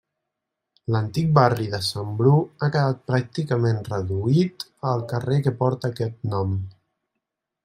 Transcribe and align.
L'antic 0.93 1.27
barri 1.37 1.67
de 1.73 1.81
Sant 1.89 2.15
Bru 2.21 2.33
ha 2.39 2.71
quedat 2.77 3.03
pràcticament 3.11 3.79
reduït 3.91 4.67
al 4.95 5.07
carrer 5.13 5.39
que 5.49 5.55
porta 5.61 5.93
aquest 5.95 6.31
nom. 6.35 6.59